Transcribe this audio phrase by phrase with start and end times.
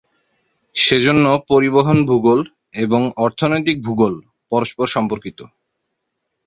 [0.75, 2.39] সেজন্য পরিবহন ভূগোল
[2.75, 4.13] এবং অর্থনৈতিক ভূগোল
[4.51, 5.39] পরস্পর সম্পর্কিত।